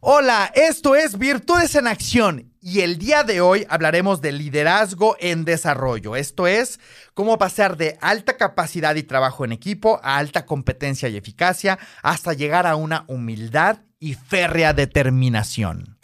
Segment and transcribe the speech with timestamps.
[0.00, 5.44] Hola, esto es Virtudes en Acción y el día de hoy hablaremos de liderazgo en
[5.44, 6.14] desarrollo.
[6.14, 6.78] Esto es
[7.14, 12.32] cómo pasar de alta capacidad y trabajo en equipo a alta competencia y eficacia hasta
[12.32, 15.98] llegar a una humildad y férrea determinación.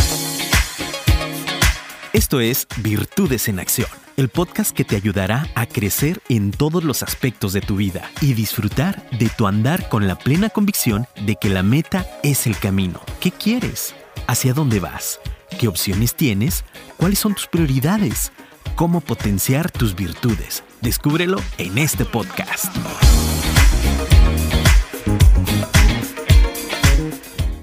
[2.12, 7.02] Esto es Virtudes en Acción, el podcast que te ayudará a crecer en todos los
[7.02, 11.48] aspectos de tu vida y disfrutar de tu andar con la plena convicción de que
[11.48, 13.00] la meta es el camino.
[13.20, 13.94] ¿Qué quieres?
[14.26, 15.20] ¿Hacia dónde vas?
[15.58, 16.64] ¿Qué opciones tienes?
[16.96, 18.32] ¿Cuáles son tus prioridades?
[18.76, 20.64] ¿Cómo potenciar tus virtudes?
[20.80, 22.74] Descúbrelo en este podcast.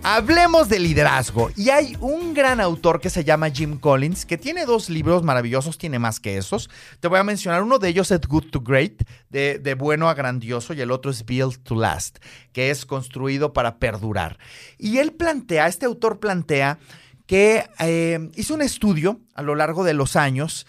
[0.03, 1.51] Hablemos de liderazgo.
[1.55, 5.77] Y hay un gran autor que se llama Jim Collins, que tiene dos libros maravillosos,
[5.77, 6.71] tiene más que esos.
[6.99, 10.73] Te voy a mencionar, uno de ellos es Good to Great, de, bueno a grandioso,
[10.73, 12.17] y el otro es Build to Last,
[12.51, 14.39] que es construido para perdurar.
[14.79, 16.79] Y él plantea, este autor plantea
[17.27, 20.65] que eh, hizo un estudio a lo largo de los años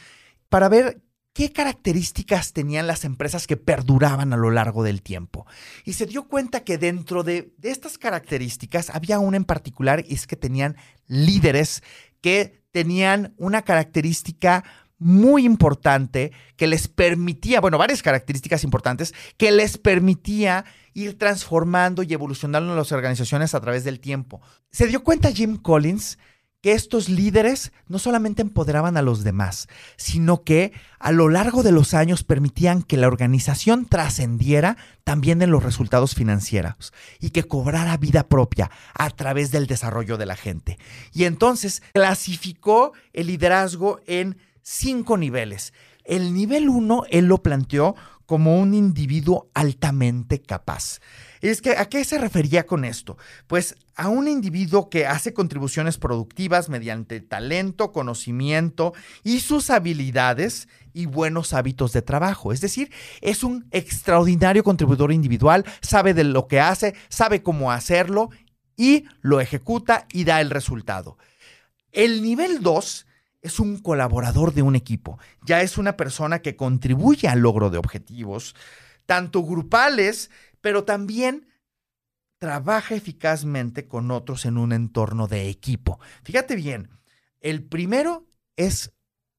[0.50, 1.00] para ver
[1.32, 5.46] qué características tenían las empresas que perduraban a lo largo del tiempo.
[5.84, 10.26] Y se dio cuenta que dentro de, estas características había una en particular y es
[10.26, 11.82] que tenían líderes
[12.20, 14.64] que tenían una característica
[14.98, 22.12] muy importante que les permitía, bueno, varias características importantes que les permitía ir transformando y
[22.12, 24.40] evolucionando las organizaciones a través del tiempo.
[24.70, 26.18] Se dio cuenta Jim Collins
[26.62, 31.72] que estos líderes no solamente empoderaban a los demás, sino que a lo largo de
[31.72, 37.96] los años permitían que la organización trascendiera también en los resultados financieros y que cobrara
[37.96, 40.78] vida propia a través del desarrollo de la gente.
[41.12, 45.72] Y entonces clasificó el liderazgo en cinco niveles.
[46.04, 47.96] El nivel uno, él lo planteó
[48.32, 51.00] como un individuo altamente capaz.
[51.42, 53.18] es que, ¿a qué se refería con esto?
[53.46, 61.04] Pues a un individuo que hace contribuciones productivas mediante talento, conocimiento y sus habilidades y
[61.04, 62.54] buenos hábitos de trabajo.
[62.54, 68.30] Es decir, es un extraordinario contribuidor individual, sabe de lo que hace, sabe cómo hacerlo
[68.78, 71.18] y lo ejecuta y da el resultado.
[71.90, 73.04] El nivel 2
[73.42, 77.78] es un colaborador de un equipo, ya es una persona que contribuye al logro de
[77.78, 78.54] objetivos,
[79.04, 80.30] tanto grupales,
[80.60, 81.48] pero también
[82.38, 86.00] trabaja eficazmente con otros en un entorno de equipo.
[86.22, 86.90] Fíjate bien,
[87.40, 88.26] el primero
[88.56, 88.92] es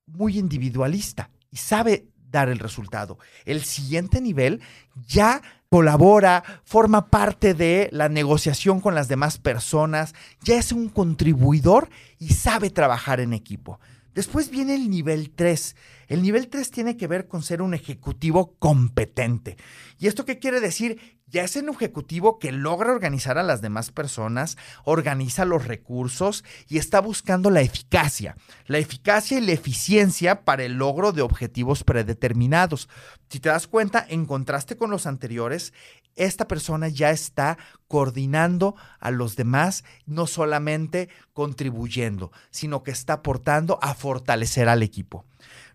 [0.06, 3.19] muy individualista y sabe dar el resultado.
[3.46, 4.62] El siguiente nivel
[5.08, 11.90] ya colabora, forma parte de la negociación con las demás personas, ya es un contribuidor
[12.19, 13.80] y sabe trabajar en equipo.
[14.13, 15.75] Después viene el nivel 3.
[16.13, 19.57] El nivel 3 tiene que ver con ser un ejecutivo competente.
[19.97, 21.18] ¿Y esto qué quiere decir?
[21.25, 26.78] Ya es un ejecutivo que logra organizar a las demás personas, organiza los recursos y
[26.78, 28.38] está buscando la eficacia.
[28.68, 32.90] La eficacia y la eficiencia para el logro de objetivos predeterminados.
[33.28, 35.74] Si te das cuenta, en contraste con los anteriores,
[36.16, 37.57] esta persona ya está
[37.88, 45.25] coordinando a los demás, no solamente contribuyendo, sino que está aportando a fortalecer al equipo.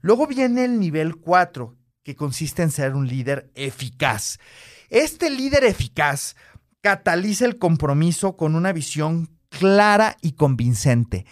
[0.01, 4.39] Luego viene el nivel 4, que consiste en ser un líder eficaz.
[4.89, 6.37] Este líder eficaz
[6.81, 11.27] cataliza el compromiso con una visión clara y convincente.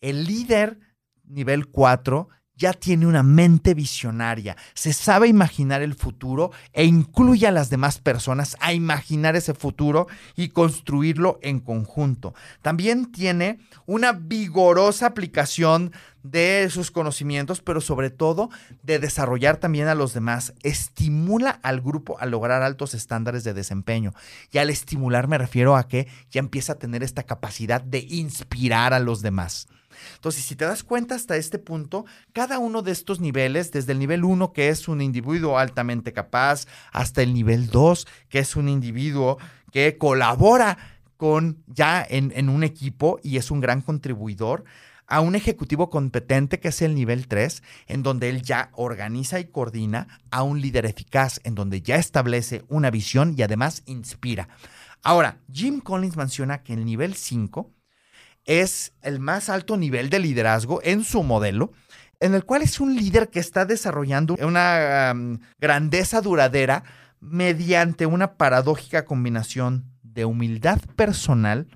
[0.00, 0.78] El líder
[1.24, 2.28] nivel 4
[2.62, 7.98] ya tiene una mente visionaria, se sabe imaginar el futuro e incluye a las demás
[7.98, 10.06] personas a imaginar ese futuro
[10.36, 12.34] y construirlo en conjunto.
[12.62, 15.90] También tiene una vigorosa aplicación
[16.22, 18.48] de sus conocimientos, pero sobre todo
[18.84, 20.54] de desarrollar también a los demás.
[20.62, 24.12] Estimula al grupo a lograr altos estándares de desempeño.
[24.52, 28.94] Y al estimular me refiero a que ya empieza a tener esta capacidad de inspirar
[28.94, 29.66] a los demás.
[30.14, 33.98] Entonces, si te das cuenta hasta este punto, cada uno de estos niveles, desde el
[33.98, 38.68] nivel 1, que es un individuo altamente capaz, hasta el nivel 2, que es un
[38.68, 39.38] individuo
[39.70, 40.78] que colabora
[41.16, 44.64] con ya en, en un equipo y es un gran contribuidor,
[45.06, 49.44] a un ejecutivo competente que es el nivel 3, en donde él ya organiza y
[49.44, 54.48] coordina, a un líder eficaz, en donde ya establece una visión y además inspira.
[55.02, 57.70] Ahora, Jim Collins menciona que el nivel 5
[58.44, 61.72] es el más alto nivel de liderazgo en su modelo,
[62.20, 65.14] en el cual es un líder que está desarrollando una
[65.58, 66.84] grandeza duradera
[67.20, 71.68] mediante una paradójica combinación de humildad personal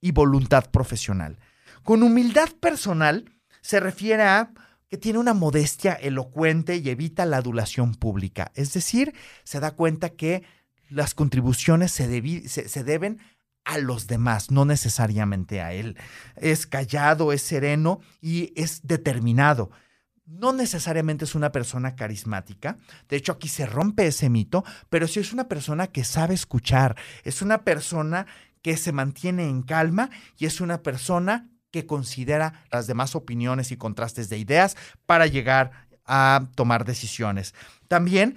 [0.00, 1.38] y voluntad profesional.
[1.82, 3.30] Con humildad personal
[3.60, 4.50] se refiere a
[4.88, 8.52] que tiene una modestia elocuente y evita la adulación pública.
[8.54, 9.14] Es decir,
[9.44, 10.44] se da cuenta que
[10.88, 12.08] las contribuciones se,
[12.84, 13.18] deben
[13.66, 15.98] a los demás, no necesariamente a él.
[16.36, 19.70] Es callado, es sereno y es determinado.
[20.24, 22.78] No necesariamente es una persona carismática,
[23.08, 26.96] de hecho aquí se rompe ese mito, pero sí es una persona que sabe escuchar,
[27.22, 28.26] es una persona
[28.62, 33.76] que se mantiene en calma y es una persona que considera las demás opiniones y
[33.76, 34.76] contrastes de ideas
[35.06, 35.70] para llegar
[36.04, 37.54] a tomar decisiones.
[37.86, 38.36] También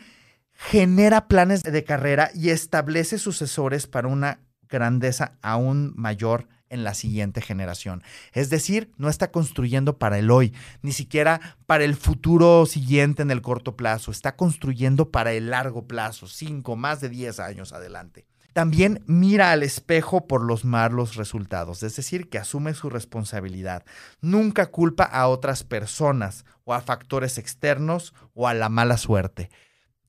[0.54, 7.42] genera planes de carrera y establece sucesores para una grandeza aún mayor en la siguiente
[7.42, 8.04] generación.
[8.33, 13.31] Es decir, no está construyendo para el hoy, ni siquiera para el futuro siguiente en
[13.31, 18.25] el corto plazo, está construyendo para el largo plazo, cinco, más de 10 años adelante.
[18.54, 23.86] También mira al espejo por los malos resultados, es decir, que asume su responsabilidad.
[24.22, 29.50] Nunca culpa a otras personas o a factores externos o a la mala suerte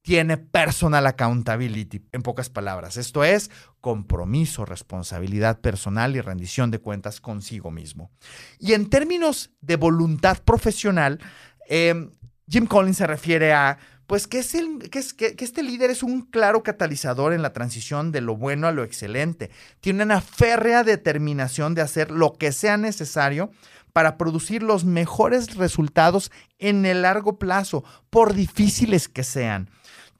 [0.03, 2.97] tiene personal accountability, en pocas palabras.
[2.97, 3.51] Esto es
[3.81, 8.11] compromiso, responsabilidad personal y rendición de cuentas consigo mismo.
[8.59, 11.21] Y en términos de voluntad profesional,
[11.69, 12.11] em,
[12.49, 16.03] Jim Collins se refiere a pues que, es el, que, es, que, este líder es
[16.03, 19.53] un claro catalizador en la transición de lo bueno a lo excelente.
[19.79, 23.53] Tiene una férrea determinación de hacer lo que sea necesario
[23.93, 29.71] para producir los mejores resultados en el largo plazo, por difíciles que sean.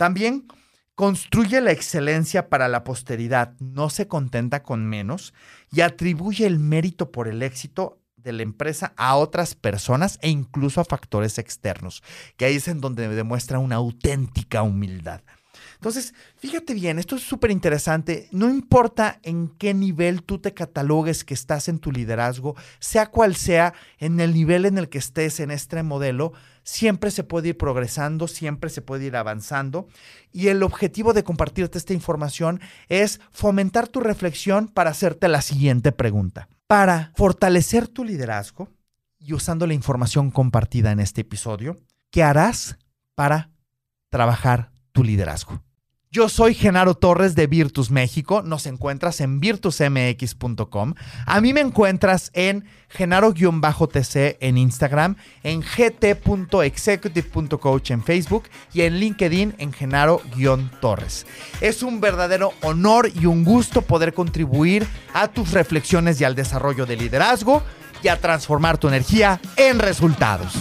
[0.01, 0.49] También
[0.95, 5.35] construye la excelencia para la posteridad, no se contenta con menos
[5.71, 10.81] y atribuye el mérito por el éxito de la empresa a otras personas e incluso
[10.81, 12.03] a factores externos,
[12.39, 15.21] que ahí es en donde demuestra una auténtica humildad.
[15.81, 18.29] Entonces, fíjate bien, esto es súper interesante.
[18.33, 23.35] No importa en qué nivel tú te catalogues que estás en tu liderazgo, sea cual
[23.35, 26.35] sea, en el nivel en el que estés en este modelo,
[26.65, 29.89] siempre se puede ir progresando, siempre se puede ir avanzando.
[30.33, 32.61] Y el objetivo de compartirte esta información
[32.91, 36.51] es fomentar tu reflexión para hacerte la siguiente pregunta.
[36.67, 38.69] Para fortalecer tu liderazgo
[39.19, 41.79] y usando la información compartida en este episodio,
[42.11, 42.77] ¿qué harás
[43.15, 43.49] para
[44.11, 45.63] trabajar tu liderazgo?
[46.13, 48.43] Yo soy Genaro Torres de Virtus México.
[48.43, 50.95] Nos encuentras en virtusmx.com.
[51.25, 55.15] A mí me encuentras en genaro-tc en Instagram,
[55.45, 61.29] en gt.executive.coach en Facebook y en LinkedIn en genaro-torres.
[61.61, 64.85] Es un verdadero honor y un gusto poder contribuir
[65.15, 67.63] a tus reflexiones y al desarrollo de liderazgo
[68.03, 70.55] y a transformar tu energía en resultados.